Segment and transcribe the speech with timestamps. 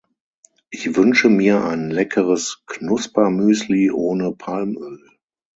[0.71, 4.99] Ich wünsche mir ein leckeres Knuspermüsli ohne Palmöl.